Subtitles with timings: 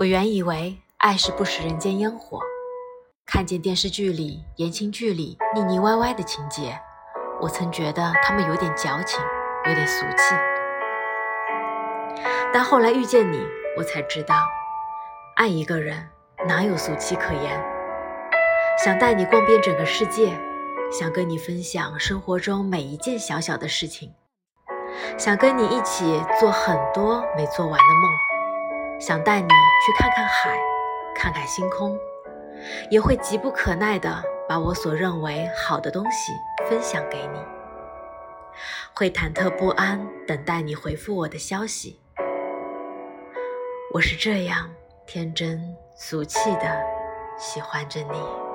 [0.00, 2.40] 我原以为爱是不食人间烟火，
[3.26, 6.74] 看见电视剧里、言情剧里腻腻歪歪的情节，
[7.38, 9.20] 我曾觉得他们有点矫情，
[9.66, 10.34] 有点俗气。
[12.50, 13.46] 但后来遇见你，
[13.76, 14.36] 我才知道，
[15.36, 16.08] 爱一个人
[16.48, 17.62] 哪有俗气可言？
[18.82, 20.32] 想带你逛遍整个世界，
[20.90, 24.14] 想跟你分享生活中每一件小小的事情，
[25.18, 28.29] 想跟你一起做很多没做完的梦。
[29.00, 30.58] 想带你去看看海，
[31.16, 31.98] 看看星空，
[32.90, 36.32] 也会急不可耐地把我所认为好的东西
[36.68, 37.38] 分享给你，
[38.94, 41.98] 会忐忑不安等待你回复我的消息。
[43.94, 44.70] 我是这样
[45.06, 46.80] 天真俗气的
[47.38, 48.49] 喜欢着你。